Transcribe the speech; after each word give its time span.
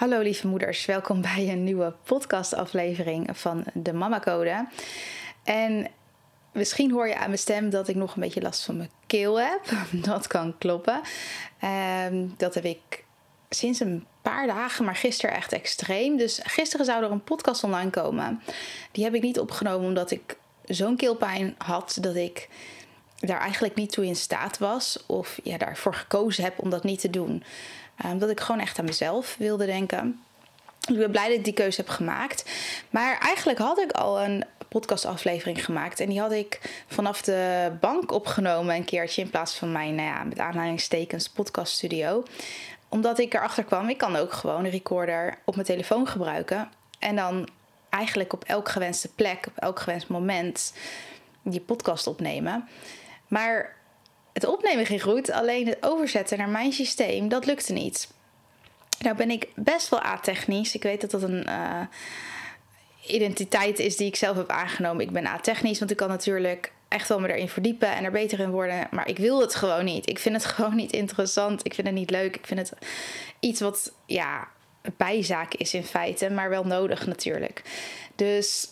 Hallo 0.00 0.20
lieve 0.20 0.46
moeders, 0.46 0.84
welkom 0.84 1.20
bij 1.20 1.48
een 1.48 1.64
nieuwe 1.64 1.94
podcastaflevering 2.04 3.38
van 3.38 3.64
de 3.74 3.92
Mama 3.92 4.20
Code. 4.20 4.68
En 5.44 5.88
misschien 6.52 6.90
hoor 6.90 7.08
je 7.08 7.16
aan 7.16 7.26
mijn 7.26 7.38
stem 7.38 7.70
dat 7.70 7.88
ik 7.88 7.94
nog 7.94 8.14
een 8.14 8.20
beetje 8.20 8.40
last 8.40 8.64
van 8.64 8.76
mijn 8.76 8.90
keel 9.06 9.40
heb. 9.40 9.60
Dat 10.10 10.26
kan 10.26 10.58
kloppen. 10.58 11.00
Ehm, 11.58 12.26
dat 12.36 12.54
heb 12.54 12.64
ik 12.64 13.04
sinds 13.50 13.80
een 13.80 14.06
paar 14.22 14.46
dagen, 14.46 14.84
maar 14.84 14.96
gisteren 14.96 15.36
echt 15.36 15.52
extreem. 15.52 16.16
Dus 16.16 16.40
gisteren 16.42 16.86
zou 16.86 17.04
er 17.04 17.10
een 17.10 17.24
podcast 17.24 17.64
online 17.64 17.90
komen. 17.90 18.42
Die 18.92 19.04
heb 19.04 19.14
ik 19.14 19.22
niet 19.22 19.40
opgenomen 19.40 19.88
omdat 19.88 20.10
ik 20.10 20.36
zo'n 20.64 20.96
keelpijn 20.96 21.54
had 21.58 21.98
dat 22.00 22.14
ik 22.14 22.48
daar 23.18 23.40
eigenlijk 23.40 23.74
niet 23.74 23.92
toe 23.92 24.06
in 24.06 24.16
staat 24.16 24.58
was. 24.58 25.04
Of 25.06 25.38
ja, 25.42 25.58
daarvoor 25.58 25.94
gekozen 25.94 26.44
heb 26.44 26.58
om 26.58 26.70
dat 26.70 26.84
niet 26.84 27.00
te 27.00 27.10
doen. 27.10 27.42
Um, 28.04 28.18
dat 28.18 28.30
ik 28.30 28.40
gewoon 28.40 28.60
echt 28.60 28.78
aan 28.78 28.84
mezelf 28.84 29.36
wilde 29.38 29.66
denken. 29.66 30.20
Ik 30.88 30.98
ben 30.98 31.10
blij 31.10 31.28
dat 31.28 31.36
ik 31.36 31.44
die 31.44 31.52
keuze 31.52 31.80
heb 31.80 31.90
gemaakt. 31.90 32.50
Maar 32.90 33.18
eigenlijk 33.18 33.58
had 33.58 33.78
ik 33.78 33.92
al 33.92 34.20
een 34.20 34.44
podcastaflevering 34.68 35.64
gemaakt. 35.64 36.00
En 36.00 36.08
die 36.08 36.20
had 36.20 36.32
ik 36.32 36.82
vanaf 36.86 37.22
de 37.22 37.72
bank 37.80 38.12
opgenomen 38.12 38.74
een 38.74 38.84
keertje. 38.84 39.22
In 39.22 39.30
plaats 39.30 39.54
van 39.54 39.72
mijn, 39.72 39.94
nou 39.94 40.08
ja, 40.08 40.24
met 40.24 40.38
aanhalingstekens, 40.38 41.28
podcaststudio. 41.28 42.22
Omdat 42.88 43.18
ik 43.18 43.34
erachter 43.34 43.64
kwam, 43.64 43.88
ik 43.88 43.98
kan 43.98 44.16
ook 44.16 44.32
gewoon 44.32 44.64
een 44.64 44.70
recorder 44.70 45.38
op 45.44 45.54
mijn 45.54 45.66
telefoon 45.66 46.08
gebruiken. 46.08 46.68
En 46.98 47.16
dan 47.16 47.48
eigenlijk 47.88 48.32
op 48.32 48.44
elk 48.44 48.68
gewenste 48.68 49.08
plek, 49.08 49.46
op 49.46 49.56
elk 49.56 49.80
gewenst 49.80 50.08
moment, 50.08 50.72
die 51.42 51.60
podcast 51.60 52.06
opnemen. 52.06 52.68
Maar 53.28 53.76
het 54.32 54.46
opnemen 54.46 54.86
ging 54.86 55.02
goed, 55.02 55.30
alleen 55.30 55.66
het 55.66 55.76
overzetten 55.80 56.38
naar 56.38 56.48
mijn 56.48 56.72
systeem, 56.72 57.28
dat 57.28 57.46
lukte 57.46 57.72
niet. 57.72 58.08
Nou 58.98 59.16
ben 59.16 59.30
ik 59.30 59.48
best 59.54 59.88
wel 59.88 60.02
a-technisch. 60.02 60.74
Ik 60.74 60.82
weet 60.82 61.00
dat 61.00 61.10
dat 61.10 61.22
een 61.22 61.46
uh, 61.48 61.80
identiteit 63.06 63.78
is 63.78 63.96
die 63.96 64.06
ik 64.06 64.16
zelf 64.16 64.36
heb 64.36 64.50
aangenomen. 64.50 65.04
Ik 65.04 65.10
ben 65.10 65.26
a-technisch, 65.26 65.78
want 65.78 65.90
ik 65.90 65.96
kan 65.96 66.08
natuurlijk 66.08 66.72
echt 66.88 67.08
wel 67.08 67.20
me 67.20 67.32
erin 67.32 67.48
verdiepen 67.48 67.94
en 67.94 68.04
er 68.04 68.10
beter 68.10 68.40
in 68.40 68.50
worden. 68.50 68.88
Maar 68.90 69.08
ik 69.08 69.18
wil 69.18 69.40
het 69.40 69.54
gewoon 69.54 69.84
niet. 69.84 70.08
Ik 70.08 70.18
vind 70.18 70.34
het 70.34 70.44
gewoon 70.54 70.76
niet 70.76 70.92
interessant. 70.92 71.64
Ik 71.64 71.74
vind 71.74 71.86
het 71.86 71.96
niet 71.96 72.10
leuk. 72.10 72.36
Ik 72.36 72.46
vind 72.46 72.60
het 72.60 72.72
iets 73.40 73.60
wat, 73.60 73.92
ja, 74.06 74.48
bijzaak 74.96 75.54
is 75.54 75.74
in 75.74 75.84
feite, 75.84 76.30
maar 76.30 76.50
wel 76.50 76.64
nodig 76.64 77.06
natuurlijk. 77.06 77.62
Dus 78.14 78.68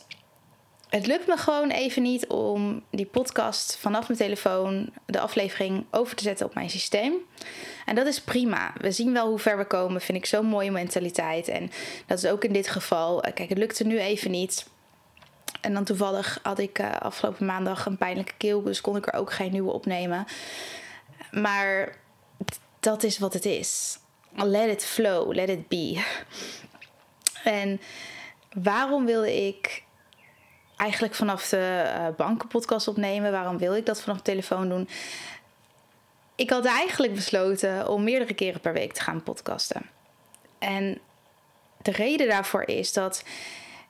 het 0.88 1.06
lukt 1.06 1.26
me 1.26 1.36
gewoon 1.36 1.70
even 1.70 2.02
niet 2.02 2.26
om 2.26 2.82
die 2.90 3.06
podcast 3.06 3.76
vanaf 3.76 4.08
mijn 4.08 4.20
telefoon, 4.20 4.90
de 5.06 5.20
aflevering, 5.20 5.84
over 5.90 6.16
te 6.16 6.22
zetten 6.22 6.46
op 6.46 6.54
mijn 6.54 6.70
systeem. 6.70 7.14
En 7.86 7.94
dat 7.94 8.06
is 8.06 8.20
prima. 8.20 8.72
We 8.80 8.92
zien 8.92 9.12
wel 9.12 9.28
hoe 9.28 9.38
ver 9.38 9.58
we 9.58 9.64
komen. 9.64 10.00
Vind 10.00 10.18
ik 10.18 10.26
zo'n 10.26 10.46
mooie 10.46 10.70
mentaliteit. 10.70 11.48
En 11.48 11.70
dat 12.06 12.18
is 12.18 12.30
ook 12.30 12.44
in 12.44 12.52
dit 12.52 12.68
geval. 12.68 13.22
Eh, 13.22 13.34
kijk, 13.34 13.48
het 13.48 13.58
lukte 13.58 13.84
nu 13.84 13.98
even 13.98 14.30
niet. 14.30 14.66
En 15.60 15.74
dan 15.74 15.84
toevallig 15.84 16.38
had 16.42 16.58
ik 16.58 16.78
uh, 16.78 16.96
afgelopen 16.96 17.46
maandag 17.46 17.86
een 17.86 17.96
pijnlijke 17.96 18.34
keel, 18.36 18.62
dus 18.62 18.80
kon 18.80 18.96
ik 18.96 19.06
er 19.06 19.14
ook 19.14 19.32
geen 19.32 19.52
nieuwe 19.52 19.72
opnemen. 19.72 20.26
Maar 21.30 21.96
dat 22.80 23.02
is 23.02 23.18
wat 23.18 23.32
het 23.32 23.44
is. 23.44 23.98
Let 24.34 24.70
it 24.70 24.84
flow, 24.84 25.34
let 25.34 25.48
it 25.48 25.68
be. 25.68 26.04
En 27.44 27.80
waarom 28.52 29.04
wilde 29.04 29.46
ik 29.46 29.82
eigenlijk 30.78 31.14
vanaf 31.14 31.48
de 31.48 31.82
uh, 31.84 32.06
bankenpodcast 32.16 32.88
opnemen. 32.88 33.32
Waarom 33.32 33.58
wil 33.58 33.74
ik 33.74 33.86
dat 33.86 34.00
vanaf 34.00 34.16
de 34.16 34.22
telefoon 34.22 34.68
doen? 34.68 34.88
Ik 36.34 36.50
had 36.50 36.64
eigenlijk 36.64 37.14
besloten 37.14 37.88
om 37.88 38.04
meerdere 38.04 38.34
keren 38.34 38.60
per 38.60 38.72
week 38.72 38.92
te 38.92 39.02
gaan 39.02 39.22
podcasten. 39.22 39.82
En 40.58 40.98
de 41.82 41.90
reden 41.90 42.28
daarvoor 42.28 42.62
is 42.62 42.92
dat 42.92 43.24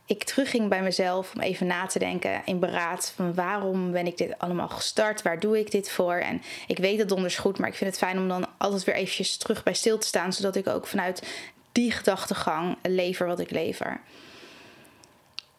ik 0.06 0.25
terugging 0.25 0.69
bij 0.69 0.82
mezelf 0.82 1.34
om 1.34 1.41
even 1.41 1.66
na 1.66 1.87
te 1.87 1.98
denken 1.98 2.43
in 2.44 2.59
beraad 2.59 3.12
van 3.16 3.34
waarom 3.34 3.93
ben 3.93 4.06
ik 4.06 4.16
dit 4.16 4.38
allemaal 4.38 4.69
gestart, 4.69 5.22
waar 5.22 5.41
doe 5.41 5.59
ik 5.59 5.71
dit 5.71 5.91
voor? 5.91 6.15
En 6.15 6.43
ik 6.66 6.78
weet 6.78 6.98
het 6.98 7.09
donders 7.09 7.38
goed, 7.38 7.59
maar 7.59 7.69
ik 7.69 7.75
vind 7.75 7.91
het 7.91 7.98
fijn 7.98 8.19
om 8.19 8.28
dan 8.28 8.47
altijd 8.59 8.84
weer 8.84 8.94
eventjes 8.94 9.37
terug 9.37 9.62
bij 9.62 9.75
stil 9.75 9.98
te 9.98 10.06
staan, 10.06 10.32
zodat 10.32 10.56
ik 10.56 10.66
ook 10.66 10.87
vanuit 10.87 11.27
die 11.72 11.93
gedachtegang 11.93 12.77
lever 12.82 13.27
wat 13.27 13.41
ik 13.41 13.50
lever. 13.50 14.00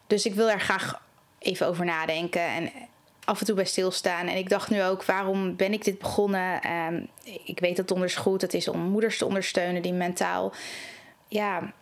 Dus 0.08 0.26
ik 0.26 0.34
wil 0.34 0.46
daar 0.46 0.62
graag 0.62 1.02
even 1.40 1.68
over 1.68 1.86
nadenken 1.86 2.42
en 2.42 2.72
af 3.26 3.40
en 3.40 3.46
toe 3.46 3.56
bij 3.56 3.66
stilstaan. 3.66 4.28
En 4.28 4.38
ik 4.38 4.50
dacht 4.50 4.70
nu 4.70 4.84
ook, 4.84 5.04
waarom 5.04 5.56
ben 5.56 5.74
ik 5.74 5.84
dit 5.84 6.00
begonnen? 6.00 6.72
Um, 6.72 7.08
ik 7.44 7.60
weet 7.60 7.78
dat 7.78 7.88
donders 7.88 8.16
goed. 8.16 8.42
Het 8.42 8.54
is 8.54 8.68
om 8.68 8.80
moeders 8.80 9.18
te 9.18 9.26
ondersteunen 9.26 9.82
die 9.82 9.94
mentaal 9.94 10.54
ja, 11.28 11.74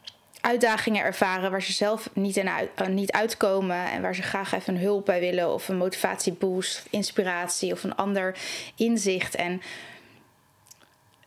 uitdagingen 0.42 1.04
ervaren 1.04 1.52
waar 1.52 1.62
ze 1.62 1.74
zelf 1.74 2.10
niet, 2.14 2.38
uh, 2.38 2.56
niet 2.88 3.12
uitkomen 3.12 3.92
en 3.92 4.02
waar 4.02 4.16
ze 4.16 4.22
graag 4.22 4.54
even 4.54 4.76
een 4.76 4.82
hulp 4.82 5.06
bij 5.06 5.20
willen 5.20 5.54
of 5.54 5.68
een 5.68 5.78
motivatieboost, 5.78 6.78
of 6.78 6.92
inspiratie 6.92 7.72
of 7.72 7.84
een 7.84 7.96
ander 7.96 8.38
inzicht. 8.76 9.36
En 9.36 9.62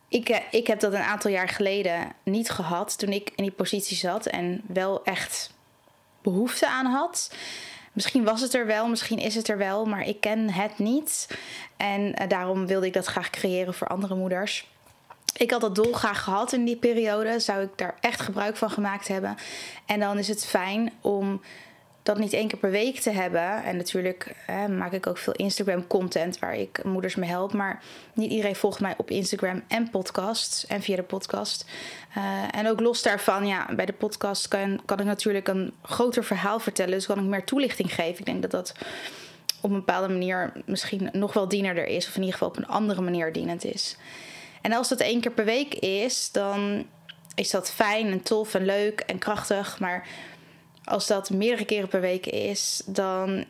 ik, 0.08 0.28
uh, 0.28 0.36
ik 0.50 0.66
heb 0.66 0.80
dat 0.80 0.92
een 0.92 1.00
aantal 1.02 1.30
jaar 1.30 1.48
geleden 1.48 2.12
niet 2.22 2.50
gehad 2.50 2.98
toen 2.98 3.10
ik 3.10 3.32
in 3.36 3.42
die 3.42 3.52
positie 3.52 3.96
zat 3.96 4.26
en 4.26 4.60
wel 4.66 5.04
echt 5.04 5.52
behoefte 6.22 6.68
aan 6.68 6.86
had. 6.86 7.30
Misschien 8.00 8.24
was 8.24 8.40
het 8.40 8.54
er 8.54 8.66
wel, 8.66 8.88
misschien 8.88 9.18
is 9.18 9.34
het 9.34 9.48
er 9.48 9.58
wel, 9.58 9.84
maar 9.84 10.06
ik 10.06 10.20
ken 10.20 10.50
het 10.50 10.78
niet. 10.78 11.28
En 11.76 12.00
uh, 12.00 12.28
daarom 12.28 12.66
wilde 12.66 12.86
ik 12.86 12.92
dat 12.92 13.06
graag 13.06 13.30
creëren 13.30 13.74
voor 13.74 13.86
andere 13.86 14.14
moeders. 14.14 14.66
Ik 15.36 15.50
had 15.50 15.60
dat 15.60 15.74
doel 15.74 15.92
graag 15.92 16.22
gehad 16.22 16.52
in 16.52 16.64
die 16.64 16.76
periode. 16.76 17.40
Zou 17.40 17.62
ik 17.62 17.68
daar 17.76 17.94
echt 18.00 18.20
gebruik 18.20 18.56
van 18.56 18.70
gemaakt 18.70 19.08
hebben. 19.08 19.36
En 19.86 20.00
dan 20.00 20.18
is 20.18 20.28
het 20.28 20.46
fijn 20.46 20.92
om 21.00 21.40
dat 22.02 22.18
niet 22.18 22.32
één 22.32 22.48
keer 22.48 22.58
per 22.58 22.70
week 22.70 22.98
te 22.98 23.10
hebben. 23.10 23.64
En 23.64 23.76
natuurlijk 23.76 24.34
eh, 24.46 24.66
maak 24.66 24.92
ik 24.92 25.06
ook 25.06 25.18
veel 25.18 25.32
Instagram 25.32 25.86
content 25.86 26.38
waar 26.38 26.56
ik 26.56 26.84
moeders 26.84 27.14
mee 27.14 27.28
help. 27.28 27.52
Maar 27.52 27.82
niet 28.14 28.30
iedereen 28.30 28.56
volgt 28.56 28.80
mij 28.80 28.94
op 28.96 29.10
Instagram 29.10 29.62
en 29.68 29.90
podcast. 29.90 30.64
En 30.68 30.82
via 30.82 30.96
de 30.96 31.02
podcast. 31.02 31.64
Uh, 32.16 32.42
en 32.50 32.68
ook 32.68 32.80
los 32.80 33.02
daarvan, 33.02 33.46
ja, 33.46 33.74
bij 33.74 33.86
de 33.86 33.92
podcast 33.92 34.48
kan, 34.48 34.80
kan 34.84 35.00
ik 35.00 35.04
natuurlijk 35.04 35.48
een 35.48 35.72
groter 35.82 36.24
verhaal 36.24 36.60
vertellen. 36.60 36.92
Dus 36.92 37.06
kan 37.06 37.18
ik 37.18 37.24
meer 37.24 37.44
toelichting 37.44 37.94
geven. 37.94 38.18
Ik 38.18 38.26
denk 38.26 38.42
dat 38.42 38.50
dat 38.50 38.74
op 39.60 39.70
een 39.70 39.76
bepaalde 39.76 40.08
manier 40.08 40.52
misschien 40.66 41.08
nog 41.12 41.32
wel 41.32 41.48
dienerder 41.48 41.86
is. 41.86 42.08
Of 42.08 42.14
in 42.14 42.20
ieder 42.20 42.32
geval 42.32 42.48
op 42.48 42.56
een 42.56 42.66
andere 42.66 43.00
manier 43.00 43.32
dienend 43.32 43.64
is. 43.64 43.96
En 44.60 44.72
als 44.72 44.88
dat 44.88 45.00
één 45.00 45.20
keer 45.20 45.32
per 45.32 45.44
week 45.44 45.74
is, 45.74 46.32
dan 46.32 46.86
is 47.34 47.50
dat 47.50 47.70
fijn 47.70 48.06
en 48.06 48.22
tof 48.22 48.54
en 48.54 48.64
leuk 48.64 49.00
en 49.00 49.18
krachtig. 49.18 49.78
Maar 49.78 50.06
als 50.84 51.06
dat 51.06 51.30
meerdere 51.30 51.64
keren 51.64 51.88
per 51.88 52.00
week 52.00 52.26
is, 52.26 52.82
dan. 52.86 53.44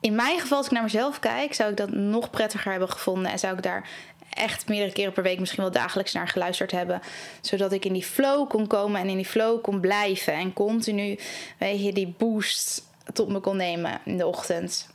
In 0.00 0.14
mijn 0.14 0.40
geval, 0.40 0.56
als 0.56 0.66
ik 0.66 0.72
naar 0.72 0.82
mezelf 0.82 1.18
kijk, 1.18 1.54
zou 1.54 1.70
ik 1.70 1.76
dat 1.76 1.90
nog 1.90 2.30
prettiger 2.30 2.70
hebben 2.70 2.90
gevonden. 2.90 3.32
En 3.32 3.38
zou 3.38 3.56
ik 3.56 3.62
daar 3.62 3.88
echt 4.30 4.68
meerdere 4.68 4.92
keren 4.92 5.12
per 5.12 5.22
week, 5.22 5.38
misschien 5.40 5.62
wel 5.62 5.72
dagelijks 5.72 6.12
naar 6.12 6.28
geluisterd 6.28 6.70
hebben. 6.70 7.00
Zodat 7.40 7.72
ik 7.72 7.84
in 7.84 7.92
die 7.92 8.04
flow 8.04 8.48
kon 8.48 8.66
komen 8.66 9.00
en 9.00 9.08
in 9.08 9.16
die 9.16 9.26
flow 9.26 9.62
kon 9.62 9.80
blijven. 9.80 10.32
En 10.32 10.52
continu, 10.52 11.18
weet 11.58 11.84
je, 11.84 11.92
die 11.92 12.14
boost 12.18 12.82
tot 13.12 13.28
me 13.28 13.40
kon 13.40 13.56
nemen 13.56 14.00
in 14.04 14.16
de 14.16 14.26
ochtend 14.26 14.88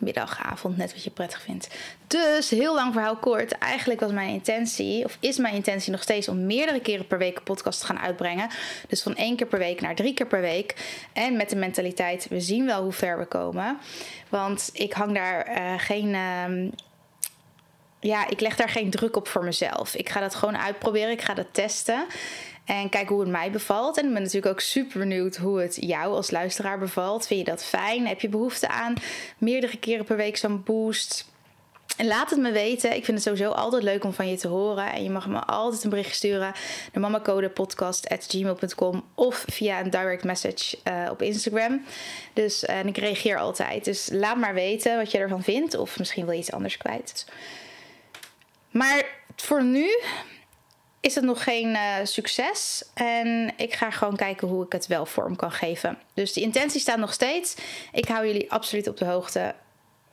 middag, 0.00 0.42
avond, 0.42 0.76
net 0.76 0.92
wat 0.92 1.04
je 1.04 1.10
prettig 1.10 1.42
vindt. 1.42 1.68
Dus, 2.06 2.50
heel 2.50 2.74
lang 2.74 2.92
verhaal 2.92 3.16
kort. 3.16 3.52
Eigenlijk 3.52 4.00
was 4.00 4.10
mijn 4.10 4.28
intentie, 4.28 5.04
of 5.04 5.16
is 5.20 5.38
mijn 5.38 5.54
intentie 5.54 5.92
nog 5.92 6.02
steeds 6.02 6.28
om 6.28 6.46
meerdere 6.46 6.80
keren 6.80 7.06
per 7.06 7.18
week 7.18 7.36
een 7.36 7.42
podcast 7.42 7.80
te 7.80 7.86
gaan 7.86 7.98
uitbrengen. 7.98 8.48
Dus 8.88 9.02
van 9.02 9.16
één 9.16 9.36
keer 9.36 9.46
per 9.46 9.58
week 9.58 9.80
naar 9.80 9.94
drie 9.94 10.14
keer 10.14 10.26
per 10.26 10.40
week. 10.40 10.74
En 11.12 11.36
met 11.36 11.50
de 11.50 11.56
mentaliteit, 11.56 12.26
we 12.28 12.40
zien 12.40 12.66
wel 12.66 12.82
hoe 12.82 12.92
ver 12.92 13.18
we 13.18 13.24
komen. 13.24 13.78
Want 14.28 14.70
ik 14.72 14.92
hang 14.92 15.14
daar 15.14 15.58
uh, 15.58 15.72
geen. 15.76 16.08
Uh, 16.08 16.70
ja, 18.00 18.28
ik 18.28 18.40
leg 18.40 18.56
daar 18.56 18.68
geen 18.68 18.90
druk 18.90 19.16
op 19.16 19.28
voor 19.28 19.44
mezelf. 19.44 19.94
Ik 19.94 20.08
ga 20.08 20.20
dat 20.20 20.34
gewoon 20.34 20.58
uitproberen. 20.58 21.10
Ik 21.10 21.22
ga 21.22 21.34
dat 21.34 21.46
testen. 21.52 22.06
En 22.66 22.88
kijken 22.88 23.14
hoe 23.14 23.20
het 23.20 23.32
mij 23.32 23.50
bevalt. 23.50 23.98
En 23.98 24.06
ik 24.06 24.12
ben 24.12 24.22
natuurlijk 24.22 24.52
ook 24.52 24.60
super 24.60 24.98
benieuwd 24.98 25.36
hoe 25.36 25.60
het 25.60 25.76
jou 25.80 26.14
als 26.14 26.30
luisteraar 26.30 26.78
bevalt. 26.78 27.26
Vind 27.26 27.40
je 27.40 27.46
dat 27.46 27.64
fijn? 27.64 28.06
Heb 28.06 28.20
je 28.20 28.28
behoefte 28.28 28.68
aan 28.68 28.94
meerdere 29.38 29.78
keren 29.78 30.04
per 30.04 30.16
week 30.16 30.36
zo'n 30.36 30.62
boost? 30.62 31.34
Laat 31.96 32.30
het 32.30 32.38
me 32.38 32.52
weten. 32.52 32.94
Ik 32.94 33.04
vind 33.04 33.16
het 33.16 33.26
sowieso 33.26 33.50
altijd 33.50 33.82
leuk 33.82 34.04
om 34.04 34.12
van 34.12 34.28
je 34.28 34.36
te 34.36 34.48
horen. 34.48 34.92
En 34.92 35.02
je 35.02 35.10
mag 35.10 35.28
me 35.28 35.38
altijd 35.38 35.84
een 35.84 35.90
bericht 35.90 36.14
sturen 36.14 36.52
naar 36.92 37.02
mamacodepodcast.gmail.com 37.02 39.04
of 39.14 39.44
via 39.48 39.80
een 39.80 39.90
direct 39.90 40.24
message 40.24 40.78
uh, 40.84 41.08
op 41.10 41.22
Instagram. 41.22 41.84
Dus 42.32 42.64
en 42.64 42.86
ik 42.86 42.96
reageer 42.96 43.38
altijd. 43.38 43.84
Dus 43.84 44.08
laat 44.12 44.36
maar 44.36 44.54
weten 44.54 44.96
wat 44.96 45.10
je 45.10 45.18
ervan 45.18 45.42
vindt. 45.42 45.76
Of 45.76 45.98
misschien 45.98 46.24
wil 46.24 46.34
je 46.34 46.40
iets 46.40 46.52
anders 46.52 46.76
kwijt. 46.76 47.26
Maar 48.70 49.04
voor 49.36 49.64
nu 49.64 49.88
is 51.06 51.14
het 51.14 51.24
nog 51.24 51.42
geen 51.44 51.68
uh, 51.68 51.94
succes. 52.02 52.84
En 52.94 53.52
ik 53.56 53.74
ga 53.74 53.90
gewoon 53.90 54.16
kijken 54.16 54.48
hoe 54.48 54.64
ik 54.64 54.72
het 54.72 54.86
wel 54.86 55.06
vorm 55.06 55.36
kan 55.36 55.52
geven. 55.52 55.98
Dus 56.14 56.32
de 56.32 56.40
intentie 56.40 56.80
staat 56.80 56.98
nog 56.98 57.12
steeds. 57.12 57.54
Ik 57.92 58.08
hou 58.08 58.26
jullie 58.26 58.52
absoluut 58.52 58.88
op 58.88 58.96
de 58.96 59.04
hoogte 59.04 59.54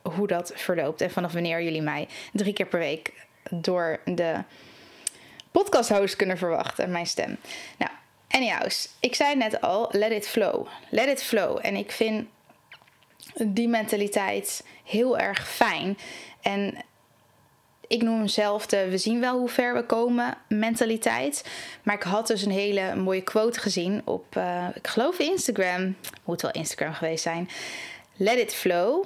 hoe 0.02 0.26
dat 0.26 0.52
verloopt. 0.54 1.00
En 1.00 1.10
vanaf 1.10 1.32
wanneer 1.32 1.62
jullie 1.62 1.82
mij 1.82 2.08
drie 2.32 2.52
keer 2.52 2.66
per 2.66 2.78
week 2.78 3.12
door 3.50 4.00
de 4.04 4.42
podcast 5.50 5.88
host 5.88 6.16
kunnen 6.16 6.38
verwachten. 6.38 6.90
Mijn 6.90 7.06
stem. 7.06 7.36
Nou, 7.78 7.90
anyhows. 8.28 8.88
Ik 9.00 9.14
zei 9.14 9.36
net 9.36 9.60
al, 9.60 9.88
let 9.92 10.10
it 10.10 10.28
flow. 10.28 10.66
Let 10.90 11.08
it 11.08 11.22
flow. 11.22 11.58
En 11.62 11.76
ik 11.76 11.92
vind 11.92 12.26
die 13.46 13.68
mentaliteit 13.68 14.64
heel 14.84 15.18
erg 15.18 15.48
fijn. 15.48 15.98
En 16.42 16.84
ik 17.88 18.02
noem 18.02 18.18
hem 18.18 18.28
zelf 18.28 18.66
de 18.66 18.88
we 18.88 18.98
zien 18.98 19.20
wel 19.20 19.38
hoe 19.38 19.48
ver 19.48 19.74
we 19.74 19.86
komen 19.86 20.36
mentaliteit. 20.48 21.44
Maar 21.82 21.94
ik 21.94 22.02
had 22.02 22.26
dus 22.26 22.42
een 22.42 22.50
hele 22.50 22.94
mooie 22.94 23.22
quote 23.22 23.60
gezien 23.60 24.02
op, 24.04 24.36
uh, 24.36 24.68
ik 24.74 24.86
geloof 24.86 25.18
Instagram. 25.18 25.96
Moet 26.24 26.42
wel 26.42 26.50
Instagram 26.50 26.92
geweest 26.92 27.22
zijn. 27.22 27.48
Let 28.16 28.38
it 28.38 28.54
flow. 28.54 29.04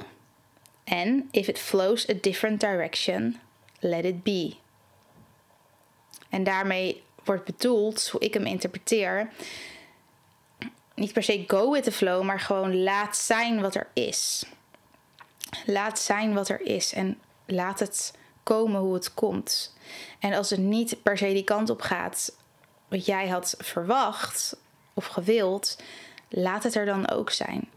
En 0.85 1.29
if 1.31 1.49
it 1.49 1.59
flows 1.59 2.09
a 2.09 2.15
different 2.21 2.61
direction, 2.61 3.41
let 3.81 4.05
it 4.05 4.23
be. 4.23 4.55
En 6.29 6.45
daarmee 6.45 7.03
wordt 7.25 7.45
bedoeld, 7.45 8.09
hoe 8.09 8.21
ik 8.21 8.35
hem 8.35 8.47
interpreteer, 8.47 9.31
niet 10.95 11.13
per 11.13 11.23
se 11.23 11.45
go 11.47 11.71
with 11.71 11.85
the 11.85 11.93
flow, 11.93 12.23
maar 12.23 12.41
gewoon 12.41 12.83
laat 12.83 13.17
zijn 13.17 13.61
wat 13.61 13.75
er 13.75 13.89
is. 13.93 14.45
Laat 15.67 15.99
zijn 15.99 16.35
wat 16.35 16.49
er 16.49 16.61
is 16.61 16.93
en 16.93 17.19
laat 17.47 17.79
het 17.79 18.13
komen 18.49 18.81
hoe 18.81 18.95
het 18.95 19.15
komt. 19.15 19.75
En 20.19 20.33
als 20.33 20.51
het 20.51 20.61
niet 20.61 21.03
per 21.03 21.19
se 21.19 21.33
die 21.33 21.45
kant 21.45 21.71
op 21.71 21.81
gaat 21.81 22.37
wat 22.89 23.07
jij 23.07 23.29
had 23.29 23.55
verwacht 23.59 24.57
of 24.95 25.07
gewild, 25.07 25.79
laat 26.29 26.63
het 26.63 26.75
er 26.75 26.87
dan 26.87 27.11
ook 27.11 27.31
zijn. 27.31 27.69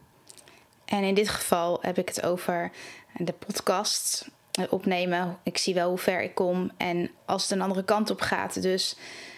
En 0.86 1.04
in 1.04 1.14
dit 1.14 1.30
geval 1.30 1.78
heb 1.82 1.98
ik 1.98 2.08
het 2.08 2.24
over 2.24 2.72
de 3.16 3.34
podcast 3.34 4.30
opnemen. 4.70 5.38
Ik 5.44 5.58
zie 5.58 5.74
wel 5.74 5.90
hoe 5.90 5.98
ver 5.98 6.22
ik 6.22 6.36
kom. 6.36 6.72
En 6.78 7.12
als 7.26 7.42
het 7.42 7.52
een 7.52 7.62
andere 7.62 7.84
kant 7.84 8.10
op 8.10 8.22
gaat, 8.22 8.62
dus 8.62 8.96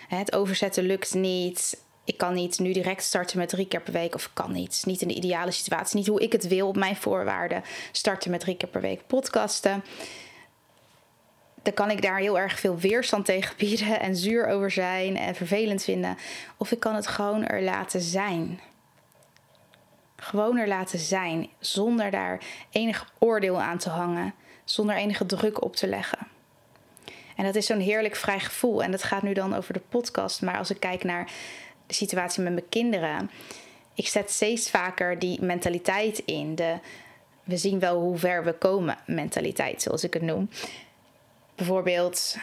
het 0.08 0.36
overzetten 0.36 0.84
lukt 0.84 1.14
niet. 1.14 1.82
Ik 2.06 2.18
kan 2.18 2.34
niet 2.34 2.60
nu 2.60 2.74
direct 2.74 3.04
starten 3.04 3.38
met 3.38 3.50
drie 3.50 3.68
keer 3.68 3.82
per 3.82 3.94
week. 3.94 4.16
Of 4.16 4.30
kan 4.34 4.52
niet. 4.52 4.82
Niet 4.86 5.02
in 5.02 5.08
de 5.08 5.14
ideale 5.14 5.52
situatie. 5.52 5.98
Niet 5.98 6.08
hoe 6.08 6.22
ik 6.22 6.32
het 6.32 6.48
wil 6.48 6.68
op 6.68 6.76
mijn 6.76 6.96
voorwaarden. 6.96 7.64
Starten 7.92 8.32
met 8.32 8.40
drie 8.40 8.58
keer 8.58 8.70
per 8.70 8.82
week 8.82 9.08
podcasten. 9.08 9.84
Dan 11.64 11.74
kan 11.74 11.92
ik 11.92 12.02
daar 12.02 12.18
heel 12.18 12.40
erg 12.40 12.60
veel 12.60 12.78
weerstand 12.78 13.26
tegen 13.26 13.56
bieden. 13.58 14.00
En 14.00 14.16
zuur 14.16 14.48
over 14.48 14.72
zijn. 14.72 15.18
En 15.18 15.36
vervelend 15.36 15.84
vinden. 15.84 16.18
Of 16.58 16.72
ik 16.72 16.80
kan 16.80 16.96
het 16.96 17.08
gewoon 17.08 17.46
er 17.46 17.62
laten 17.62 18.02
zijn. 18.02 18.60
Gewoon 20.24 20.58
er 20.58 20.68
laten 20.68 21.00
zijn, 21.00 21.50
zonder 21.60 22.12
daar 22.12 22.40
enig 22.70 23.14
oordeel 23.20 23.62
aan 23.62 23.78
te 23.78 23.90
hangen, 23.90 24.34
zonder 24.64 24.96
enige 24.96 25.26
druk 25.26 25.64
op 25.64 25.76
te 25.76 25.88
leggen. 25.88 26.28
En 27.36 27.44
dat 27.44 27.56
is 27.56 27.66
zo'n 27.66 27.80
heerlijk 27.80 28.16
vrij 28.16 28.40
gevoel. 28.40 28.84
En 28.84 28.92
dat 28.92 29.04
gaat 29.04 29.22
nu 29.22 29.34
dan 29.34 29.56
over 29.56 29.74
de 29.74 29.82
podcast. 29.90 30.42
Maar 30.42 30.58
als 30.58 30.70
ik 30.70 30.80
kijk 30.80 31.04
naar 31.04 31.32
de 31.88 31.94
situatie 31.94 32.44
met 32.44 32.54
mijn 32.54 32.70
kinderen, 32.70 33.32
ik 33.94 34.08
zet 34.08 34.32
steeds 34.32 34.70
vaker 34.70 35.20
die 35.20 35.42
mentaliteit 35.42 36.20
in. 36.26 36.56
De 36.56 36.78
we 37.44 37.58
zien 37.58 37.80
wel 37.80 38.00
hoe 38.00 38.18
ver 38.18 38.44
we 38.44 38.54
komen 38.54 38.98
mentaliteit, 39.06 39.82
zoals 39.82 40.04
ik 40.04 40.14
het 40.14 40.24
noem. 40.24 40.50
Bijvoorbeeld 41.56 42.38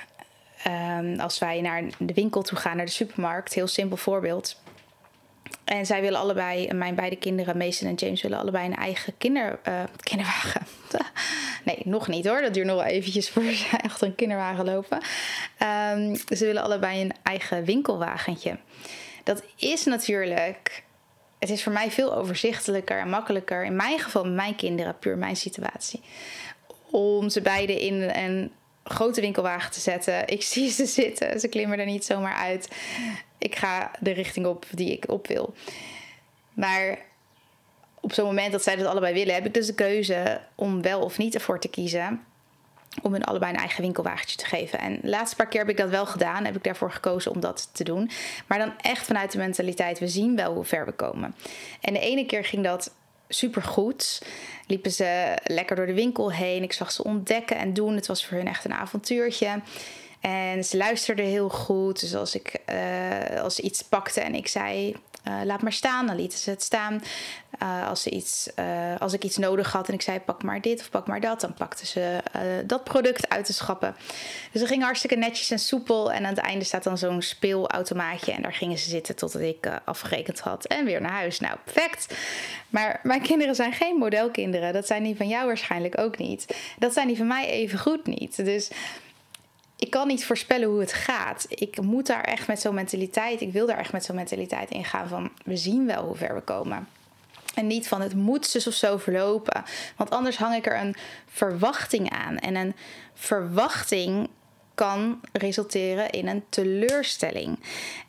ehm, 0.63 1.21
als 1.21 1.39
wij 1.39 1.61
naar 1.61 1.83
de 1.99 2.15
winkel 2.15 2.43
toe 2.43 2.59
gaan, 2.59 2.77
naar 2.77 2.87
de 2.87 2.93
supermarkt, 2.93 3.55
heel 3.55 3.67
simpel 3.67 3.97
voorbeeld. 3.97 4.57
En 5.65 5.87
zij 5.87 6.01
willen 6.01 6.21
allebei, 6.21 6.73
mijn 6.73 6.95
beide 6.95 7.17
kinderen, 7.17 7.57
Mason 7.57 7.89
en 7.89 7.95
James, 7.95 8.23
willen 8.23 8.39
allebei 8.39 8.67
een 8.67 8.77
eigen 8.77 9.15
kinder, 9.19 9.59
uh, 9.69 9.83
kinderwagen. 9.97 10.67
nee, 11.65 11.79
nog 11.85 12.09
niet 12.09 12.27
hoor. 12.27 12.41
Dat 12.41 12.55
duurt 12.55 12.67
nog 12.67 12.77
wel 12.77 12.85
eventjes 12.85 13.31
voor 13.31 13.43
ze 13.43 13.83
achter 13.83 14.07
een 14.07 14.15
kinderwagen 14.15 14.65
lopen. 14.65 14.99
Um, 15.97 16.17
ze 16.17 16.45
willen 16.45 16.63
allebei 16.63 17.01
een 17.01 17.13
eigen 17.23 17.65
winkelwagentje. 17.65 18.59
Dat 19.25 19.43
is 19.57 19.85
natuurlijk. 19.85 20.83
Het 21.39 21.51
is 21.51 21.63
voor 21.63 21.73
mij 21.73 21.91
veel 21.91 22.15
overzichtelijker 22.15 22.99
en 22.99 23.09
makkelijker. 23.09 23.65
In 23.65 23.77
mijn 23.77 23.99
geval, 23.99 24.25
mijn 24.25 24.57
kinderen, 24.57 24.99
puur 24.99 25.19
mijn 25.19 25.37
situatie. 25.37 26.01
Om 26.91 27.29
ze 27.29 27.41
beide 27.41 27.81
in 27.85 28.03
een 28.03 28.53
grote 28.85 29.21
winkelwagen 29.21 29.73
te 29.73 29.81
zetten. 29.81 30.29
Ik 30.29 30.43
zie 30.53 30.71
ze 30.71 30.87
zitten. 30.87 31.41
Ze 31.41 31.49
klimmen 31.49 31.79
er 31.79 31.87
niet 31.87 32.05
zomaar 32.05 32.35
uit 32.35 32.69
ik 33.41 33.57
ga 33.57 33.91
de 34.01 34.11
richting 34.11 34.47
op 34.47 34.67
die 34.71 34.93
ik 34.93 35.09
op 35.09 35.27
wil. 35.27 35.55
Maar 36.53 36.99
op 38.01 38.13
zo'n 38.13 38.27
moment 38.27 38.53
dat 38.53 38.63
zij 38.63 38.77
dat 38.77 38.87
allebei 38.87 39.15
willen, 39.15 39.35
heb 39.35 39.47
ik 39.47 39.55
dus 39.55 39.67
de 39.67 39.75
keuze 39.75 40.41
om 40.55 40.83
wel 40.83 41.01
of 41.01 41.19
niet 41.19 41.35
ervoor 41.35 41.61
te 41.61 41.69
kiezen. 41.69 42.25
Om 43.03 43.13
hun 43.13 43.25
allebei 43.25 43.53
een 43.53 43.59
eigen 43.59 43.83
winkelwagentje 43.83 44.37
te 44.37 44.45
geven. 44.45 44.79
En 44.79 44.99
de 45.03 45.09
laatste 45.09 45.37
paar 45.37 45.47
keer 45.47 45.61
heb 45.61 45.69
ik 45.69 45.77
dat 45.77 45.91
wel 45.91 46.07
gedaan. 46.07 46.45
Heb 46.45 46.57
ik 46.57 46.65
daarvoor 46.65 46.93
gekozen 46.93 47.33
om 47.33 47.41
dat 47.41 47.71
te 47.73 47.85
doen. 47.85 48.11
Maar 48.47 48.59
dan 48.59 48.73
echt 48.81 49.07
vanuit 49.07 49.33
de 49.33 49.39
mentaliteit: 49.39 49.99
we 49.99 50.09
zien 50.09 50.37
wel 50.37 50.55
hoe 50.55 50.65
ver 50.65 50.85
we 50.85 50.93
komen. 50.93 51.35
En 51.81 51.93
de 51.93 52.01
ene 52.01 52.27
keer 52.27 52.45
ging 52.45 52.65
dat 52.65 52.95
super 53.31 53.63
goed. 53.63 54.23
Liepen 54.67 54.91
ze 54.91 55.39
lekker 55.45 55.77
door 55.77 55.87
de 55.87 55.95
winkel 55.95 56.33
heen. 56.33 56.63
Ik 56.63 56.73
zag 56.73 56.93
ze 56.93 57.05
ontdekken 57.05 57.57
en 57.57 57.75
doen. 57.75 57.95
Het 57.95 58.07
was 58.07 58.27
voor 58.27 58.37
hun 58.37 58.49
echt 58.49 58.65
een 58.65 58.75
avontuurtje. 58.75 59.61
En 60.21 60.65
ze 60.65 60.77
luisterde 60.77 61.23
heel 61.23 61.49
goed. 61.49 62.01
Dus 62.01 62.15
als 62.15 62.35
ik 62.35 62.61
uh, 62.73 63.41
als 63.43 63.55
ze 63.55 63.63
iets 63.63 63.83
pakte 63.83 64.21
en 64.21 64.35
ik 64.35 64.49
zei. 64.49 64.97
Uh, 65.29 65.41
laat 65.45 65.63
maar 65.63 65.73
staan, 65.73 66.07
dan 66.07 66.17
lieten 66.17 66.39
ze 66.39 66.51
het 66.51 66.63
staan. 66.63 67.03
Uh, 67.63 67.89
als, 67.89 68.03
ze 68.03 68.11
iets, 68.11 68.49
als 68.99 69.13
ik 69.13 69.25
iets 69.25 69.37
nodig 69.37 69.73
had 69.73 69.89
en 69.89 69.95
ik 69.95 70.03
zei 70.03 70.21
pak 70.21 70.43
maar 70.43 70.61
dit 70.61 70.81
of 70.81 70.91
pak 70.91 71.07
maar 71.07 71.21
dat, 71.21 71.41
dan 71.41 71.55
pakten 71.55 71.87
ze 71.87 72.21
dat 72.67 72.85
product 72.85 73.29
uit 73.29 73.47
de 73.47 73.53
schappen. 73.53 73.95
Dus 74.53 74.61
dat 74.61 74.71
ging 74.71 74.83
hartstikke 74.83 75.17
netjes 75.17 75.51
en 75.51 75.59
soepel. 75.59 76.13
En 76.13 76.25
aan 76.25 76.35
het 76.35 76.45
einde 76.45 76.65
staat 76.65 76.83
dan 76.83 76.99
zo'n 76.99 77.23
speelautomaatje 77.23 78.33
en 78.33 78.43
daar 78.43 78.53
gingen 78.53 78.79
ze 78.79 78.89
zitten 78.89 79.17
totdat 79.17 79.43
ik 79.43 79.69
afgerekend 79.85 80.41
had 80.41 80.65
en 80.65 80.85
weer 80.85 81.01
naar 81.01 81.11
huis. 81.11 81.41
Nou, 81.41 81.57
perfect. 81.65 82.15
Maar 82.69 83.01
mijn 83.03 83.23
kinderen 83.23 83.55
zijn 83.55 83.73
geen 83.73 83.97
modelkinderen. 83.97 84.73
Dat 84.73 84.87
zijn 84.87 85.03
die 85.03 85.17
van 85.17 85.29
jou 85.29 85.47
waarschijnlijk 85.47 85.99
ook 85.99 86.19
niet. 86.19 86.57
Dat 86.79 86.93
zijn 86.93 87.07
die 87.07 87.17
van 87.17 87.27
mij 87.27 87.47
even 87.47 87.79
goed 87.79 88.07
niet. 88.07 88.45
Dus 88.45 88.71
ik 89.81 89.91
kan 89.91 90.07
niet 90.07 90.25
voorspellen 90.25 90.69
hoe 90.69 90.81
het 90.81 90.93
gaat. 90.93 91.47
Ik 91.49 91.81
moet 91.81 92.07
daar 92.07 92.25
echt 92.25 92.47
met 92.47 92.61
zo'n 92.61 92.75
mentaliteit, 92.75 93.41
ik 93.41 93.53
wil 93.53 93.67
daar 93.67 93.79
echt 93.79 93.93
met 93.93 94.05
zo'n 94.05 94.17
mentaliteit 94.17 94.71
in 94.71 94.85
gaan 94.85 95.09
van 95.09 95.31
we 95.45 95.57
zien 95.57 95.87
wel 95.87 96.05
hoe 96.05 96.17
ver 96.17 96.35
we 96.35 96.41
komen. 96.41 96.89
En 97.55 97.67
niet 97.67 97.89
van 97.89 98.01
het 98.01 98.15
moet 98.15 98.47
zus 98.47 98.67
of 98.67 98.75
zo 98.75 98.97
verlopen. 98.97 99.65
Want 99.97 100.11
anders 100.11 100.37
hang 100.37 100.55
ik 100.55 100.67
er 100.67 100.81
een 100.81 100.95
verwachting 101.27 102.11
aan. 102.11 102.39
En 102.39 102.55
een 102.55 102.75
verwachting 103.15 104.29
kan 104.75 105.21
resulteren 105.33 106.11
in 106.11 106.29
een 106.29 106.45
teleurstelling. 106.49 107.59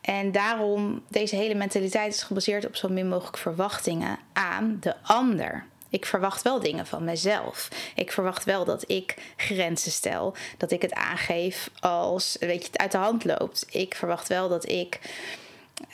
En 0.01 0.31
daarom, 0.31 1.03
deze 1.07 1.35
hele 1.35 1.55
mentaliteit 1.55 2.13
is 2.13 2.23
gebaseerd 2.23 2.65
op 2.65 2.75
zo 2.75 2.89
min 2.89 3.07
mogelijk 3.07 3.37
verwachtingen 3.37 4.19
aan 4.33 4.77
de 4.79 4.95
ander. 5.01 5.65
Ik 5.91 6.05
verwacht 6.05 6.41
wel 6.41 6.59
dingen 6.59 6.85
van 6.85 7.03
mezelf. 7.03 7.67
Ik 7.95 8.11
verwacht 8.11 8.43
wel 8.43 8.65
dat 8.65 8.83
ik 8.87 9.15
grenzen 9.35 9.91
stel. 9.91 10.33
Dat 10.57 10.71
ik 10.71 10.81
het 10.81 10.93
aangeef 10.93 11.69
als 11.79 12.37
weet 12.39 12.61
je, 12.61 12.67
het 12.67 12.77
uit 12.77 12.91
de 12.91 12.97
hand 12.97 13.25
loopt. 13.25 13.65
Ik 13.69 13.95
verwacht 13.95 14.27
wel 14.27 14.49
dat 14.49 14.69
ik 14.69 14.99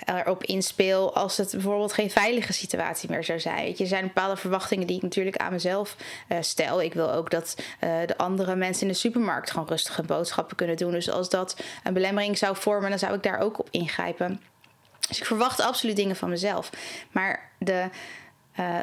erop 0.05 0.43
inspeel 0.43 1.15
als 1.15 1.37
het 1.37 1.51
bijvoorbeeld 1.51 1.93
geen 1.93 2.11
veilige 2.11 2.53
situatie 2.53 3.09
meer 3.09 3.23
zou 3.23 3.39
zijn. 3.39 3.67
Je, 3.67 3.75
er 3.77 3.87
zijn 3.87 4.03
bepaalde 4.03 4.37
verwachtingen 4.37 4.87
die 4.87 4.95
ik 4.95 5.01
natuurlijk 5.01 5.37
aan 5.37 5.51
mezelf 5.51 5.95
uh, 6.29 6.37
stel. 6.41 6.81
Ik 6.81 6.93
wil 6.93 7.11
ook 7.13 7.31
dat 7.31 7.55
uh, 7.57 7.89
de 8.05 8.17
andere 8.17 8.55
mensen 8.55 8.81
in 8.81 8.93
de 8.93 8.99
supermarkt 8.99 9.51
gewoon 9.51 9.67
rustige 9.67 10.03
boodschappen 10.03 10.55
kunnen 10.55 10.77
doen. 10.77 10.91
Dus 10.91 11.09
als 11.09 11.29
dat 11.29 11.61
een 11.83 11.93
belemmering 11.93 12.37
zou 12.37 12.55
vormen, 12.55 12.89
dan 12.89 12.99
zou 12.99 13.13
ik 13.13 13.23
daar 13.23 13.39
ook 13.39 13.59
op 13.59 13.67
ingrijpen. 13.71 14.41
Dus 15.07 15.19
ik 15.19 15.25
verwacht 15.25 15.59
absoluut 15.59 15.95
dingen 15.95 16.15
van 16.15 16.29
mezelf. 16.29 16.69
Maar 17.11 17.51
de, 17.59 17.89
uh, 18.59 18.79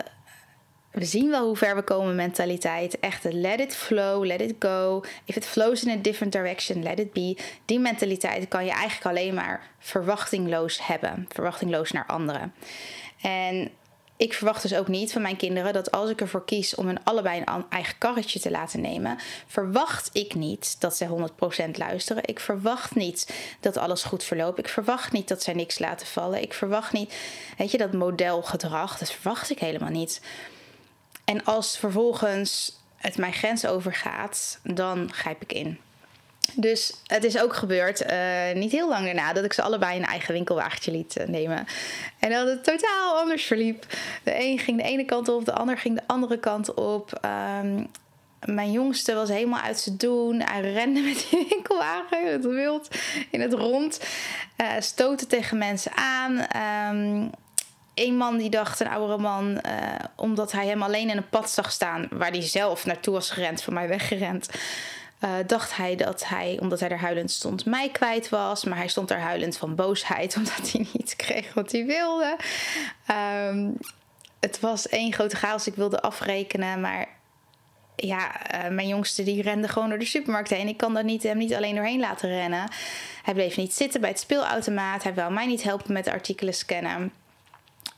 we 0.95 1.05
zien 1.05 1.31
wel 1.31 1.47
hoe 1.47 1.57
ver 1.57 1.75
we 1.75 1.83
komen 1.83 2.15
mentaliteit. 2.15 3.01
Echt 3.01 3.25
let 3.25 3.61
it 3.61 3.75
flow, 3.75 4.25
let 4.25 4.41
it 4.41 4.55
go. 4.59 5.05
If 5.25 5.37
it 5.37 5.47
flows 5.47 5.85
in 5.85 5.99
a 5.99 6.03
different 6.03 6.33
direction, 6.33 6.83
let 6.83 6.99
it 6.99 7.13
be. 7.13 7.37
Die 7.65 7.79
mentaliteit 7.79 8.49
kan 8.49 8.65
je 8.65 8.71
eigenlijk 8.71 9.17
alleen 9.17 9.35
maar 9.35 9.71
verwachtingloos 9.79 10.87
hebben. 10.87 11.27
Verwachtingloos 11.29 11.91
naar 11.91 12.07
anderen. 12.07 12.55
En 13.21 13.71
ik 14.17 14.33
verwacht 14.33 14.63
dus 14.63 14.75
ook 14.75 14.89
niet 14.89 15.13
van 15.13 15.23
mijn 15.23 15.37
kinderen 15.37 15.73
dat 15.73 15.91
als 15.91 16.11
ik 16.11 16.21
ervoor 16.21 16.45
kies 16.45 16.75
om 16.75 16.87
hun 16.87 17.05
allebei 17.05 17.43
een 17.45 17.65
eigen 17.69 17.99
karretje 17.99 18.41
te 18.41 18.51
laten 18.51 18.81
nemen, 18.81 19.19
verwacht 19.47 20.11
ik 20.13 20.35
niet 20.35 20.81
dat 20.81 20.97
ze 20.97 21.29
100% 21.67 21.71
luisteren. 21.71 22.23
Ik 22.27 22.41
verwacht 22.41 22.95
niet 22.95 23.35
dat 23.61 23.77
alles 23.77 24.03
goed 24.03 24.25
verloopt. 24.25 24.59
Ik 24.59 24.69
verwacht 24.69 25.13
niet 25.13 25.29
dat 25.29 25.43
zij 25.43 25.55
niks 25.55 25.79
laten 25.79 26.07
vallen. 26.07 26.43
Ik 26.43 26.53
verwacht 26.53 26.93
niet, 26.93 27.15
weet 27.59 27.71
je, 27.71 27.79
dat 27.79 27.93
modelgedrag, 27.93 28.99
dat 28.99 29.11
verwacht 29.11 29.51
ik 29.51 29.59
helemaal 29.59 29.91
niet. 29.91 30.21
En 31.25 31.45
als 31.45 31.79
vervolgens 31.79 32.79
het 32.97 33.17
mijn 33.17 33.33
grens 33.33 33.67
overgaat, 33.67 34.59
dan 34.63 35.13
grijp 35.13 35.43
ik 35.43 35.53
in. 35.53 35.79
Dus 36.55 36.95
het 37.07 37.25
is 37.25 37.39
ook 37.39 37.55
gebeurd, 37.55 38.11
uh, 38.11 38.53
niet 38.55 38.73
heel 38.73 38.89
lang 38.89 39.05
daarna, 39.05 39.33
dat 39.33 39.45
ik 39.45 39.53
ze 39.53 39.63
allebei 39.63 39.97
een 39.97 40.05
eigen 40.05 40.35
winkelwagentje 40.35 40.91
liet 40.91 41.19
uh, 41.19 41.27
nemen. 41.27 41.67
En 42.19 42.31
dat 42.31 42.47
het 42.47 42.65
totaal 42.65 43.19
anders 43.19 43.45
verliep. 43.45 43.87
De 44.23 44.41
een 44.41 44.59
ging 44.59 44.77
de 44.77 44.89
ene 44.89 45.05
kant 45.05 45.29
op, 45.29 45.45
de 45.45 45.53
ander 45.53 45.79
ging 45.79 45.95
de 45.95 46.07
andere 46.07 46.39
kant 46.39 46.75
op. 46.75 47.21
Um, 47.61 47.91
mijn 48.45 48.73
jongste 48.73 49.15
was 49.15 49.29
helemaal 49.29 49.61
uit 49.61 49.81
zijn 49.81 49.97
doen. 49.97 50.41
Hij 50.41 50.73
rende 50.73 51.01
met 51.01 51.27
die 51.31 51.47
winkelwagen 51.51 52.33
het 52.33 52.45
wild 52.45 52.89
in 53.31 53.41
het 53.41 53.53
rond. 53.53 54.01
Uh, 54.57 54.67
stoten 54.79 55.29
tegen 55.29 55.59
mensen 55.59 55.93
aan. 55.97 56.47
Um, 56.97 57.31
een 57.95 58.17
man 58.17 58.37
die 58.37 58.51
dacht, 58.51 58.81
een 58.81 58.89
oudere 58.89 59.19
man, 59.19 59.51
uh, 59.51 59.61
omdat 60.17 60.53
hij 60.53 60.67
hem 60.67 60.83
alleen 60.83 61.11
in 61.11 61.17
een 61.17 61.29
pad 61.29 61.51
zag 61.51 61.73
staan 61.73 62.07
waar 62.11 62.31
hij 62.31 62.43
zelf 62.43 62.85
naartoe 62.87 63.15
was 63.15 63.31
gerend, 63.31 63.63
van 63.63 63.75
mij 63.75 63.89
weggerend. 63.89 64.49
Uh, 65.21 65.31
dacht 65.47 65.77
hij 65.77 65.97
dat 65.97 66.29
hij, 66.29 66.59
omdat 66.61 66.81
hij 66.81 66.89
er 66.89 66.99
huilend 66.99 67.31
stond, 67.31 67.65
mij 67.65 67.89
kwijt 67.89 68.29
was. 68.29 68.65
Maar 68.65 68.79
hij 68.79 68.89
stond 68.89 69.11
er 69.11 69.19
huilend 69.19 69.57
van 69.57 69.75
boosheid, 69.75 70.37
omdat 70.39 70.73
hij 70.73 70.87
niet 70.93 71.17
kreeg 71.17 71.55
wat 71.55 71.73
hij 71.73 71.85
wilde. 71.85 72.37
Um, 73.51 73.77
het 74.41 74.61
was 74.61 74.89
één 74.89 75.13
grote 75.13 75.37
chaos. 75.37 75.67
Ik 75.67 75.75
wilde 75.75 76.01
afrekenen, 76.01 76.81
maar 76.81 77.09
ja, 77.97 78.55
uh, 78.55 78.71
mijn 78.71 78.89
jongste 78.89 79.23
die 79.23 79.43
rende 79.43 79.69
gewoon 79.69 79.89
door 79.89 79.99
de 79.99 80.05
supermarkt 80.05 80.51
heen. 80.51 80.69
Ik 80.69 80.77
kan 80.77 80.95
dat 80.95 81.05
niet, 81.05 81.23
hem 81.23 81.39
niet 81.39 81.55
alleen 81.55 81.75
doorheen 81.75 82.01
laten 82.01 82.29
rennen. 82.29 82.69
Hij 83.23 83.35
bleef 83.35 83.57
niet 83.57 83.75
zitten 83.75 84.01
bij 84.01 84.11
het 84.11 84.19
speelautomaat. 84.19 85.03
Hij 85.03 85.15
wou 85.15 85.33
mij 85.33 85.47
niet 85.47 85.63
helpen 85.63 85.93
met 85.93 86.05
de 86.05 86.13
artikelen 86.13 86.55
scannen. 86.55 87.13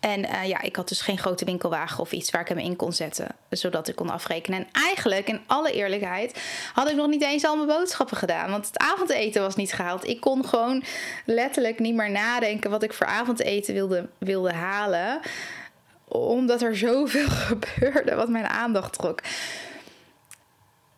En 0.06 0.24
uh, 0.24 0.48
ja, 0.48 0.62
ik 0.62 0.76
had 0.76 0.88
dus 0.88 1.00
geen 1.00 1.18
grote 1.18 1.44
winkelwagen 1.44 2.00
of 2.00 2.12
iets 2.12 2.30
waar 2.30 2.40
ik 2.40 2.48
hem 2.48 2.58
in 2.58 2.76
kon 2.76 2.92
zetten, 2.92 3.28
zodat 3.50 3.88
ik 3.88 3.94
kon 3.94 4.10
afrekenen. 4.10 4.58
En 4.58 4.66
eigenlijk, 4.72 5.28
in 5.28 5.40
alle 5.46 5.72
eerlijkheid, 5.72 6.42
had 6.72 6.90
ik 6.90 6.96
nog 6.96 7.06
niet 7.06 7.22
eens 7.22 7.44
al 7.44 7.56
mijn 7.56 7.68
boodschappen 7.68 8.16
gedaan. 8.16 8.50
Want 8.50 8.66
het 8.66 8.78
avondeten 8.78 9.42
was 9.42 9.56
niet 9.56 9.72
gehaald. 9.72 10.06
Ik 10.06 10.20
kon 10.20 10.44
gewoon 10.44 10.84
letterlijk 11.24 11.78
niet 11.78 11.94
meer 11.94 12.10
nadenken 12.10 12.70
wat 12.70 12.82
ik 12.82 12.92
voor 12.92 13.06
avondeten 13.06 13.74
wilde, 13.74 14.08
wilde 14.18 14.52
halen. 14.52 15.20
Omdat 16.08 16.62
er 16.62 16.76
zoveel 16.76 17.28
gebeurde 17.48 18.14
wat 18.14 18.28
mijn 18.28 18.46
aandacht 18.46 18.92
trok. 18.92 19.20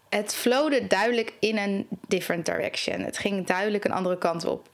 Het 0.09 0.35
flowde 0.35 0.87
duidelijk 0.87 1.33
in 1.41 1.59
een 1.59 1.87
different 2.09 2.47
direction. 2.47 3.01
Het 3.01 3.19
ging 3.19 3.47
duidelijk 3.47 3.85
een 3.85 3.93
andere 3.93 4.19
kant 4.19 4.45
op 4.45 4.69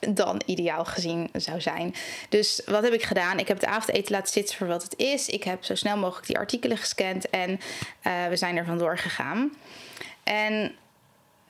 dan 0.00 0.42
ideaal 0.46 0.84
gezien 0.84 1.30
zou 1.32 1.60
zijn. 1.60 1.94
Dus 2.28 2.62
wat 2.66 2.82
heb 2.82 2.92
ik 2.92 3.02
gedaan? 3.02 3.38
Ik 3.38 3.48
heb 3.48 3.60
het 3.60 3.68
avondeten 3.68 4.12
laten 4.12 4.32
zitten 4.32 4.56
voor 4.56 4.66
wat 4.66 4.82
het 4.82 4.96
is. 4.96 5.28
Ik 5.28 5.44
heb 5.44 5.64
zo 5.64 5.74
snel 5.74 5.96
mogelijk 5.96 6.26
die 6.26 6.38
artikelen 6.38 6.76
gescand 6.76 7.30
en 7.30 7.50
uh, 7.50 8.26
we 8.28 8.36
zijn 8.36 8.56
er 8.56 8.64
vandoor 8.64 8.98
gegaan. 8.98 9.52
En 10.22 10.74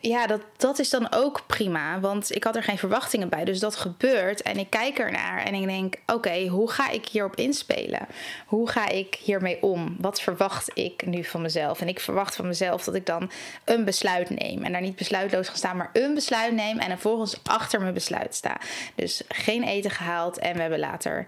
ja, 0.08 0.26
dat, 0.26 0.40
dat 0.56 0.78
is 0.78 0.90
dan 0.90 1.12
ook 1.12 1.42
prima. 1.46 2.00
Want 2.00 2.34
ik 2.34 2.44
had 2.44 2.56
er 2.56 2.62
geen 2.62 2.78
verwachtingen 2.78 3.28
bij. 3.28 3.44
Dus 3.44 3.60
dat 3.60 3.76
gebeurt. 3.76 4.42
En 4.42 4.58
ik 4.58 4.70
kijk 4.70 4.98
ernaar 4.98 5.44
en 5.44 5.54
ik 5.54 5.66
denk: 5.66 5.94
oké, 6.06 6.46
hoe 6.46 6.70
ga 6.70 6.90
ik 6.90 7.06
hierop 7.06 7.36
inspelen? 7.36 8.06
Hoe 8.46 8.68
ga 8.68 8.88
ik 8.88 9.14
hiermee 9.14 9.62
om? 9.62 9.96
Wat 10.00 10.20
verwacht 10.20 10.70
ik 10.74 11.06
nu 11.06 11.24
van 11.24 11.42
mezelf? 11.42 11.80
En 11.80 11.88
ik 11.88 12.00
verwacht 12.00 12.36
van 12.36 12.46
mezelf 12.46 12.84
dat 12.84 12.94
ik 12.94 13.06
dan 13.06 13.30
een 13.64 13.84
besluit 13.84 14.30
neem. 14.30 14.62
En 14.62 14.72
daar 14.72 14.80
niet 14.80 14.96
besluitloos 14.96 15.48
ga 15.48 15.56
staan, 15.56 15.76
maar 15.76 15.90
een 15.92 16.14
besluit 16.14 16.52
neem. 16.52 16.78
En 16.78 16.90
vervolgens 16.90 17.40
achter 17.42 17.80
mijn 17.80 17.94
besluit 17.94 18.34
sta. 18.34 18.56
Dus 18.94 19.22
geen 19.28 19.62
eten 19.62 19.90
gehaald. 19.90 20.38
En 20.38 20.54
we 20.54 20.60
hebben 20.60 20.78
later, 20.78 21.24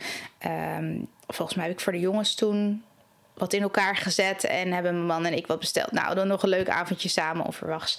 um, 0.78 1.06
volgens 1.26 1.56
mij 1.56 1.66
heb 1.66 1.74
ik 1.74 1.82
voor 1.82 1.92
de 1.92 2.00
jongens 2.00 2.34
toen 2.34 2.82
wat 3.34 3.52
in 3.52 3.62
elkaar 3.62 3.96
gezet. 3.96 4.44
En 4.44 4.72
hebben 4.72 4.92
mijn 4.92 5.06
man 5.06 5.26
en 5.26 5.36
ik 5.36 5.46
wat 5.46 5.60
besteld. 5.60 5.92
Nou, 5.92 6.14
dan 6.14 6.26
nog 6.26 6.42
een 6.42 6.48
leuk 6.48 6.68
avondje 6.68 7.08
samen 7.08 7.46
onverwachts. 7.46 7.98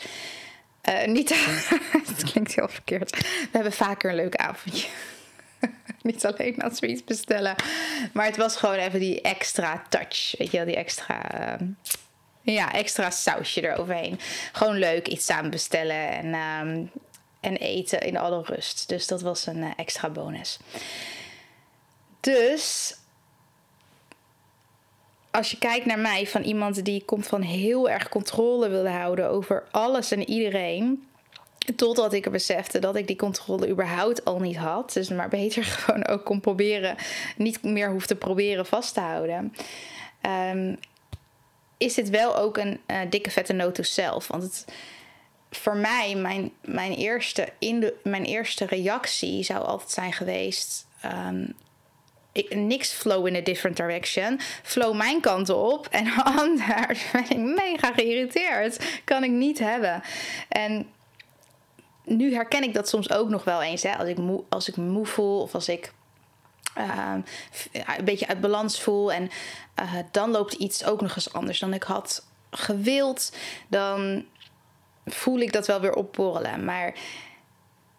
Uh, 0.89 1.06
niet, 1.06 1.29
het 2.08 2.24
klinkt 2.24 2.56
heel 2.56 2.67
verkeerd. 2.67 3.17
We 3.17 3.50
hebben 3.51 3.74
vaker 3.74 4.10
een 4.10 4.15
leuk 4.15 4.36
avondje. 4.36 4.88
niet 6.01 6.25
alleen 6.25 6.62
als 6.62 6.79
we 6.79 6.88
iets 6.88 7.03
bestellen. 7.03 7.56
Maar 8.13 8.25
het 8.25 8.38
was 8.38 8.56
gewoon 8.56 8.75
even 8.75 9.00
die 9.00 9.22
extra 9.22 9.84
touch. 9.89 10.34
Weet 10.38 10.51
je 10.51 10.58
wel, 10.58 10.65
die 10.65 10.75
extra... 10.75 11.32
Uh, 11.60 11.67
ja, 12.41 12.74
extra 12.74 13.10
sausje 13.10 13.67
eroverheen. 13.67 14.20
Gewoon 14.51 14.77
leuk, 14.77 15.08
iets 15.08 15.25
samen 15.25 15.51
bestellen 15.51 16.10
en, 16.10 16.34
um, 16.34 16.91
en 17.39 17.56
eten 17.56 18.00
in 18.00 18.17
alle 18.17 18.44
rust. 18.44 18.89
Dus 18.89 19.08
dat 19.08 19.22
was 19.22 19.46
een 19.46 19.58
uh, 19.58 19.72
extra 19.75 20.10
bonus. 20.10 20.60
Dus 22.20 22.96
als 25.38 25.51
je 25.51 25.58
kijkt 25.58 25.86
naar 25.86 26.00
mij 26.00 26.27
van 26.27 26.41
iemand 26.41 26.86
die 26.86 27.03
komt 27.06 27.27
van 27.27 27.41
heel 27.41 27.89
erg 27.89 28.10
controle 28.10 28.70
wilde 28.70 28.89
houden 28.89 29.29
over 29.29 29.63
alles 29.72 30.12
en 30.12 30.29
iedereen. 30.29 31.08
Totdat 31.75 32.13
ik 32.13 32.25
er 32.25 32.32
besefte 32.32 32.79
dat 32.79 32.96
ik 32.96 33.08
die 33.08 33.15
controle 33.15 33.70
überhaupt 33.70 34.25
al 34.25 34.39
niet 34.39 34.58
had. 34.58 34.94
Dus 34.94 35.10
maar 35.10 35.29
beter 35.29 35.63
gewoon 35.84 36.08
ook 36.08 36.25
kon 36.25 36.39
proberen, 36.39 36.96
niet 37.36 37.63
meer 37.63 37.91
hoef 37.91 38.06
te 38.06 38.15
proberen 38.15 38.65
vast 38.65 38.94
te 38.94 39.00
houden. 39.00 39.53
Um, 40.51 40.77
is 41.77 41.94
dit 41.94 42.10
wel 42.10 42.38
ook 42.38 42.58
een 42.58 42.79
uh, 42.88 43.00
dikke 43.10 43.32
vette 43.32 43.53
note 43.53 43.72
to 43.72 43.84
self. 43.84 44.27
Want 44.27 44.44
het, 44.44 44.65
voor 45.51 45.75
mij, 45.75 46.15
mijn, 46.15 46.51
mijn, 46.62 46.94
eerste, 46.94 47.48
in 47.60 47.91
mijn 48.03 48.25
eerste 48.25 48.65
reactie 48.65 49.44
zou 49.44 49.65
altijd 49.65 49.91
zijn 49.91 50.13
geweest... 50.13 50.88
Um, 51.06 51.56
ik, 52.38 52.56
niks 52.56 52.91
flow 52.91 53.27
in 53.27 53.36
a 53.36 53.41
different 53.41 53.77
direction. 53.77 54.39
Flow 54.63 54.96
mijn 54.96 55.22
kant 55.22 55.50
op. 55.50 55.88
En 55.91 56.12
anders 56.39 57.12
ben 57.12 57.29
ik 57.29 57.38
mega 57.38 57.94
geïrriteerd. 57.94 59.01
Kan 59.03 59.24
ik 59.24 59.32
niet 59.32 59.60
hebben. 59.60 60.01
En 60.50 60.88
nu 62.03 62.34
herken 62.34 62.63
ik 62.63 62.74
dat 62.74 62.89
soms 62.89 63.12
ook 63.12 63.29
nog 63.29 63.44
wel 63.44 63.62
eens. 63.62 63.84
Hè? 63.84 63.98
Als, 63.98 64.08
ik 64.08 64.17
moe, 64.17 64.44
als 64.50 64.67
ik 64.67 64.75
moe 64.75 65.06
voel 65.06 65.41
of 65.41 65.53
als 65.53 65.70
ik 65.70 65.91
uh, 66.77 67.13
een 67.98 68.06
beetje 68.06 68.27
uit 68.27 68.41
balans 68.41 68.82
voel. 68.82 69.12
En 69.12 69.29
uh, 69.79 69.94
dan 70.12 70.32
loopt 70.32 70.53
iets 70.53 70.86
ook 70.86 71.01
nog 71.01 71.15
eens 71.15 71.34
anders 71.34 71.60
dan 71.60 71.74
ik 71.74 71.84
had 71.84 72.25
gewild. 72.51 73.36
Dan 73.67 74.25
voel 75.06 75.39
ik 75.39 75.53
dat 75.53 75.67
wel 75.67 75.79
weer 75.79 75.94
opborrelen. 75.94 76.65
Maar 76.65 76.94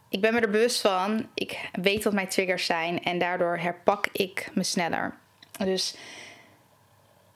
ik 0.08 0.20
ben 0.20 0.34
me 0.34 0.40
er 0.40 0.50
bewust 0.50 0.80
van. 0.80 1.28
Ik 1.34 1.70
weet 1.72 2.04
wat 2.04 2.12
mijn 2.12 2.28
triggers 2.28 2.66
zijn 2.66 3.02
en 3.02 3.18
daardoor 3.18 3.58
herpak 3.58 4.06
ik 4.12 4.50
me 4.54 4.62
sneller. 4.62 5.14
Dus 5.64 5.96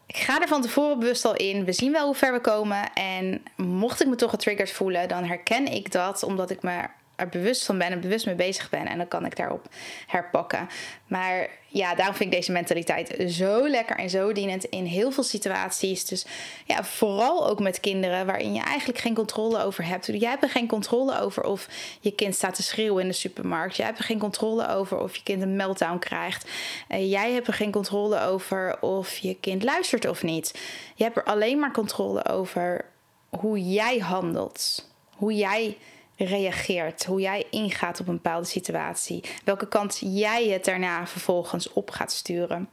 ik 0.06 0.16
ga 0.16 0.40
er 0.40 0.48
van 0.48 0.62
tevoren 0.62 0.98
bewust 0.98 1.24
al 1.24 1.36
in. 1.36 1.64
We 1.64 1.72
zien 1.72 1.92
wel 1.92 2.06
hoe 2.06 2.14
ver 2.14 2.32
we 2.32 2.40
komen. 2.40 2.92
En 2.92 3.42
mocht 3.56 4.00
ik 4.00 4.08
me 4.08 4.14
toch 4.14 4.30
getriggerd 4.30 4.70
voelen, 4.70 5.08
dan 5.08 5.24
herken 5.24 5.66
ik 5.66 5.92
dat 5.92 6.22
omdat 6.22 6.50
ik 6.50 6.62
me 6.62 6.86
er 7.22 7.28
bewust 7.28 7.64
van 7.64 7.78
ben 7.78 7.90
en 7.90 8.00
bewust 8.00 8.26
mee 8.26 8.34
bezig 8.34 8.70
ben. 8.70 8.86
En 8.86 8.98
dan 8.98 9.08
kan 9.08 9.24
ik 9.24 9.36
daarop 9.36 9.66
herpakken. 10.06 10.68
Maar 11.06 11.48
ja, 11.68 11.94
daarom 11.94 12.14
vind 12.16 12.32
ik 12.32 12.36
deze 12.36 12.52
mentaliteit 12.52 13.32
zo 13.32 13.68
lekker 13.68 13.96
en 13.96 14.10
zo 14.10 14.32
dienend 14.32 14.64
in 14.64 14.84
heel 14.84 15.10
veel 15.10 15.22
situaties. 15.22 16.04
Dus 16.04 16.26
ja, 16.66 16.84
vooral 16.84 17.48
ook 17.48 17.60
met 17.60 17.80
kinderen 17.80 18.26
waarin 18.26 18.54
je 18.54 18.62
eigenlijk 18.62 18.98
geen 18.98 19.14
controle 19.14 19.62
over 19.62 19.86
hebt. 19.86 20.06
Jij 20.06 20.30
hebt 20.30 20.42
er 20.42 20.50
geen 20.50 20.66
controle 20.66 21.18
over 21.20 21.44
of 21.44 21.68
je 22.00 22.14
kind 22.14 22.34
staat 22.34 22.54
te 22.54 22.62
schreeuwen 22.62 23.02
in 23.02 23.08
de 23.08 23.14
supermarkt. 23.14 23.76
Jij 23.76 23.86
hebt 23.86 23.98
er 23.98 24.04
geen 24.04 24.18
controle 24.18 24.68
over 24.68 24.98
of 24.98 25.16
je 25.16 25.22
kind 25.22 25.42
een 25.42 25.56
meltdown 25.56 25.98
krijgt. 25.98 26.50
Uh, 26.88 27.10
jij 27.10 27.32
hebt 27.32 27.46
er 27.46 27.54
geen 27.54 27.72
controle 27.72 28.20
over 28.20 28.80
of 28.80 29.16
je 29.16 29.36
kind 29.40 29.62
luistert 29.62 30.08
of 30.08 30.22
niet. 30.22 30.58
Je 30.94 31.04
hebt 31.04 31.16
er 31.16 31.24
alleen 31.24 31.58
maar 31.58 31.72
controle 31.72 32.28
over 32.28 32.84
hoe 33.28 33.70
jij 33.72 33.98
handelt. 33.98 34.90
Hoe 35.16 35.34
jij 35.34 35.76
reageert, 36.24 37.04
hoe 37.04 37.20
jij 37.20 37.46
ingaat 37.50 38.00
op 38.00 38.08
een 38.08 38.14
bepaalde 38.14 38.46
situatie, 38.46 39.24
welke 39.44 39.68
kant 39.68 39.98
jij 40.04 40.48
het 40.48 40.64
daarna 40.64 41.06
vervolgens 41.06 41.72
op 41.72 41.90
gaat 41.90 42.12
sturen 42.12 42.68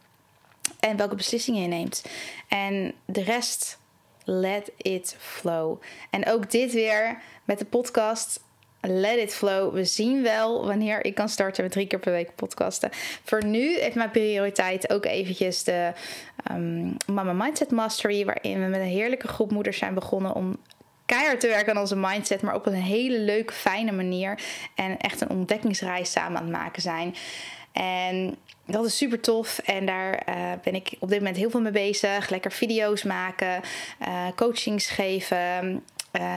en 0.79 0.97
welke 0.97 1.15
beslissingen 1.15 1.61
je 1.61 1.67
neemt. 1.67 2.05
En 2.47 2.93
de 3.05 3.23
rest, 3.23 3.79
let 4.23 4.71
it 4.77 5.15
flow. 5.19 5.81
En 6.09 6.27
ook 6.27 6.51
dit 6.51 6.73
weer 6.73 7.21
met 7.43 7.59
de 7.59 7.65
podcast. 7.65 8.47
let 8.81 9.17
it 9.17 9.33
flow. 9.33 9.73
We 9.73 9.85
zien 9.85 10.23
wel 10.23 10.65
wanneer 10.65 11.05
ik 11.05 11.15
kan 11.15 11.29
starten 11.29 11.63
met 11.63 11.71
drie 11.71 11.87
keer 11.87 11.99
per 11.99 12.11
week 12.11 12.35
podcasten. 12.35 12.89
Voor 13.23 13.45
nu 13.45 13.79
heeft 13.79 13.95
mijn 13.95 14.11
prioriteit 14.11 14.93
ook 14.93 15.05
eventjes 15.05 15.63
de 15.63 15.91
um, 16.51 16.97
Mama 17.05 17.33
Mindset 17.33 17.71
Mastery, 17.71 18.25
waarin 18.25 18.61
we 18.61 18.67
met 18.67 18.79
een 18.79 18.85
heerlijke 18.85 19.27
groep 19.27 19.51
moeders 19.51 19.77
zijn 19.77 19.93
begonnen 19.93 20.33
om 20.33 20.57
keihard 21.09 21.39
te 21.39 21.47
werken 21.47 21.73
aan 21.73 21.81
onze 21.81 21.95
mindset, 21.95 22.41
maar 22.41 22.55
op 22.55 22.65
een 22.65 22.73
hele 22.73 23.19
leuke, 23.19 23.53
fijne 23.53 23.91
manier. 23.91 24.39
En 24.75 24.97
echt 24.97 25.21
een 25.21 25.29
ontdekkingsreis 25.29 26.11
samen 26.11 26.37
aan 26.37 26.43
het 26.43 26.55
maken 26.55 26.81
zijn. 26.81 27.15
En 27.71 28.37
dat 28.65 28.85
is 28.85 28.97
super 28.97 29.19
tof. 29.19 29.59
En 29.59 29.85
daar 29.85 30.23
uh, 30.29 30.35
ben 30.63 30.75
ik 30.75 30.91
op 30.99 31.09
dit 31.09 31.17
moment 31.17 31.37
heel 31.37 31.49
veel 31.49 31.61
mee 31.61 31.71
bezig. 31.71 32.29
Lekker 32.29 32.51
video's 32.51 33.03
maken, 33.03 33.61
uh, 34.01 34.27
coachings 34.35 34.89
geven. 34.89 35.83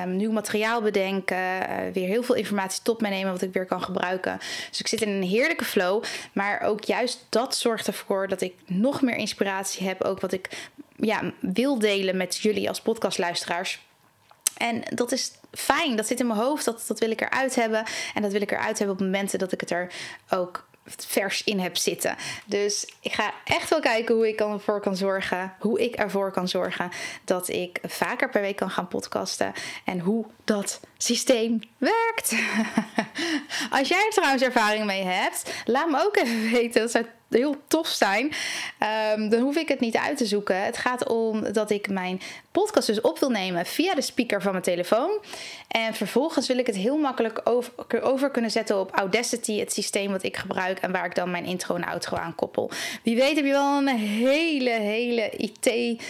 Um, 0.05 0.17
nieuw 0.17 0.33
materiaal 0.33 0.83
bedenken, 0.83 1.37
uh, 1.37 1.93
weer 1.93 2.07
heel 2.09 2.23
veel 2.23 2.35
informatie 2.35 2.83
tot 2.83 3.01
meenemen 3.01 3.33
wat 3.33 3.43
ik 3.43 3.53
weer 3.53 3.67
kan 3.67 3.83
gebruiken. 3.83 4.39
Dus 4.69 4.81
ik 4.81 4.89
zit 4.89 5.03
in 5.03 5.09
een 5.09 5.23
heerlijke 5.23 5.65
flow, 5.65 6.05
maar 6.33 6.61
ook 6.61 6.85
juist 6.85 7.27
dat 7.29 7.57
zorgt 7.57 7.87
ervoor 7.87 8.29
dat 8.29 8.41
ik 8.41 8.55
nog 8.67 9.03
meer 9.03 9.17
inspiratie 9.17 9.87
heb, 9.87 10.03
ook 10.03 10.21
wat 10.21 10.33
ik 10.33 10.49
ja, 10.97 11.33
wil 11.41 11.79
delen 11.79 12.17
met 12.17 12.37
jullie 12.37 12.69
als 12.69 12.81
podcastluisteraars. 12.81 13.81
En 14.63 14.83
dat 14.95 15.13
is 15.13 15.33
fijn, 15.53 15.97
dat 15.97 16.07
zit 16.07 16.21
in 16.21 16.27
mijn 16.27 16.39
hoofd, 16.39 16.65
dat, 16.65 16.85
dat 16.87 16.99
wil 16.99 17.11
ik 17.11 17.21
eruit 17.21 17.55
hebben. 17.55 17.85
En 18.15 18.23
dat 18.23 18.33
wil 18.33 18.41
ik 18.41 18.51
eruit 18.51 18.79
hebben 18.79 18.97
op 18.97 19.03
momenten 19.03 19.39
dat 19.39 19.53
ik 19.53 19.61
het 19.61 19.71
er 19.71 19.93
ook 20.31 20.67
vers 20.87 21.45
in 21.45 21.59
heb 21.59 21.77
zitten. 21.77 22.17
Dus 22.47 22.93
ik 23.01 23.13
ga 23.13 23.33
echt 23.45 23.71
wel 23.71 23.81
kijken 23.81 24.15
hoe 24.15 24.29
ik 24.29 24.41
ervoor 24.41 24.81
kan 24.81 24.97
zorgen, 24.97 25.55
hoe 25.59 25.81
ik 25.81 25.95
ervoor 25.95 26.31
kan 26.31 26.49
zorgen 26.49 26.91
dat 27.25 27.49
ik 27.49 27.79
vaker 27.83 28.31
per 28.31 28.41
week 28.41 28.57
kan 28.57 28.71
gaan 28.71 28.89
podcasten 28.89 29.53
en 29.85 29.99
hoe 29.99 30.27
dat 30.45 30.81
systeem 30.97 31.61
werkt. 31.79 32.35
Als 33.79 33.89
jij 33.89 34.05
er 34.05 34.11
trouwens 34.11 34.43
ervaring 34.43 34.85
mee 34.85 35.05
hebt, 35.05 35.55
laat 35.65 35.91
me 35.91 36.05
ook 36.05 36.17
even 36.17 36.51
weten. 36.51 36.81
Dat 36.81 36.91
zou 36.91 37.05
heel 37.35 37.57
tof 37.69 37.87
zijn. 37.89 38.33
Um, 39.15 39.29
dan 39.29 39.41
hoef 39.41 39.57
ik 39.57 39.69
het 39.69 39.81
niet 39.81 39.97
uit 39.97 40.17
te 40.17 40.27
zoeken. 40.27 40.65
Het 40.65 40.77
gaat 40.77 41.09
om 41.09 41.53
dat 41.53 41.71
ik 41.71 41.89
mijn 41.89 42.21
podcast 42.53 42.87
dus 42.87 43.01
op 43.01 43.19
wil 43.19 43.31
nemen 43.31 43.67
via 43.67 43.95
de 43.95 44.01
speaker 44.01 44.43
van 44.43 44.53
mijn 44.53 44.65
telefoon. 44.65 45.11
En 45.69 45.95
vervolgens 45.95 46.47
wil 46.47 46.59
ik 46.59 46.67
het 46.67 46.77
heel 46.77 46.97
makkelijk 46.97 47.41
over, 47.45 47.73
over 48.03 48.31
kunnen 48.31 48.51
zetten 48.51 48.81
op 48.81 48.91
Audacity, 48.91 49.59
het 49.59 49.73
systeem 49.73 50.11
wat 50.11 50.23
ik 50.23 50.37
gebruik 50.37 50.79
en 50.79 50.93
waar 50.93 51.05
ik 51.05 51.15
dan 51.15 51.31
mijn 51.31 51.45
intro 51.45 51.75
en 51.75 51.85
outro 51.85 52.17
aan 52.17 52.35
koppel. 52.35 52.71
Wie 53.03 53.17
weet 53.17 53.37
heb 53.37 53.45
je 53.45 53.51
wel 53.51 53.79
een 53.79 53.89
hele, 53.89 54.71
hele 54.71 55.31
IT 55.31 56.01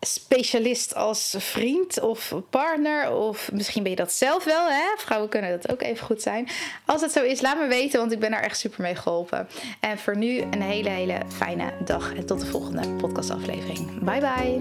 specialist 0.00 0.94
als 0.94 1.34
vriend 1.38 2.00
of 2.00 2.34
partner. 2.50 3.12
Of 3.12 3.52
misschien 3.52 3.82
ben 3.82 3.90
je 3.90 3.96
dat 3.96 4.12
zelf 4.12 4.44
wel. 4.44 4.68
Hè? 4.68 4.82
Vrouwen 4.96 5.28
kunnen 5.28 5.50
dat 5.50 5.72
ook 5.72 5.82
even 5.82 6.06
goed 6.06 6.22
zijn. 6.22 6.48
Als 6.86 7.00
het 7.00 7.12
zo 7.12 7.22
is, 7.22 7.40
laat 7.40 7.58
me 7.58 7.66
weten, 7.66 8.00
want 8.00 8.12
ik 8.12 8.18
ben 8.18 8.30
daar 8.30 8.42
echt 8.42 8.58
super 8.58 8.82
mee 8.82 8.94
geholpen. 8.94 9.48
En 9.80 9.98
voor 9.98 10.16
nu 10.16 10.40
een 10.40 10.62
hele, 10.62 10.88
hele 10.88 11.20
fijne 11.36 11.72
dag. 11.84 12.14
En 12.14 12.26
tot 12.26 12.40
de 12.40 12.46
volgende 12.46 12.88
podcastaflevering. 12.88 14.04
Bye 14.04 14.20
bye. 14.20 14.60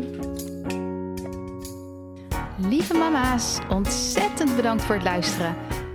Lieve 2.57 2.93
mama's, 2.93 3.57
ontzettend 3.69 4.55
bedankt 4.55 4.83
voor 4.83 4.95
het 4.95 5.03
luisteren. 5.03 5.55